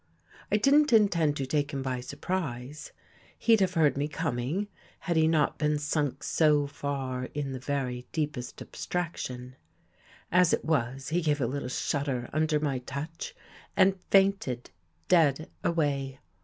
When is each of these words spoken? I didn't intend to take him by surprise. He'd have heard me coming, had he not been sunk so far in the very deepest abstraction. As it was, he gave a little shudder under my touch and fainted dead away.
I 0.51 0.57
didn't 0.57 0.91
intend 0.91 1.37
to 1.37 1.45
take 1.45 1.71
him 1.71 1.83
by 1.83 1.99
surprise. 2.01 2.91
He'd 3.37 3.59
have 3.59 3.75
heard 3.75 3.95
me 3.97 4.07
coming, 4.07 4.67
had 5.01 5.15
he 5.15 5.27
not 5.27 5.59
been 5.59 5.77
sunk 5.77 6.23
so 6.23 6.65
far 6.65 7.25
in 7.35 7.51
the 7.51 7.59
very 7.59 8.07
deepest 8.11 8.63
abstraction. 8.63 9.57
As 10.31 10.53
it 10.53 10.65
was, 10.65 11.09
he 11.09 11.21
gave 11.21 11.39
a 11.39 11.45
little 11.45 11.69
shudder 11.69 12.31
under 12.33 12.59
my 12.59 12.79
touch 12.79 13.35
and 13.77 14.01
fainted 14.09 14.71
dead 15.07 15.51
away. 15.63 16.19